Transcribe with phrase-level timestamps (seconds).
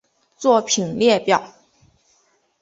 [0.35, 1.53] 作品列表